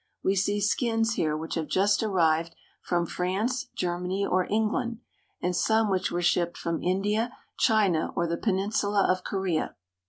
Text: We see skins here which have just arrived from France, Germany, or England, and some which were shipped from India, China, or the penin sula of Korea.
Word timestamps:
We 0.23 0.35
see 0.35 0.59
skins 0.59 1.13
here 1.13 1.37
which 1.37 1.53
have 1.53 1.67
just 1.67 2.01
arrived 2.01 2.55
from 2.81 3.05
France, 3.05 3.67
Germany, 3.75 4.25
or 4.25 4.45
England, 4.47 4.97
and 5.43 5.55
some 5.55 5.91
which 5.91 6.11
were 6.11 6.23
shipped 6.23 6.57
from 6.57 6.81
India, 6.81 7.31
China, 7.59 8.11
or 8.15 8.25
the 8.25 8.35
penin 8.37 8.73
sula 8.73 9.03
of 9.07 9.23
Korea. 9.23 9.75